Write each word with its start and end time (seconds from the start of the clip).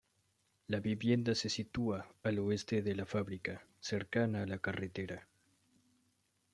La 0.65 0.79
vivienda 0.79 1.35
se 1.35 1.47
sitúa 1.47 2.07
al 2.23 2.39
oeste 2.39 2.81
de 2.81 2.95
la 2.95 3.05
fábrica, 3.05 3.63
cercana 3.79 4.41
a 4.41 4.45
la 4.47 4.57
carretera. 4.57 5.27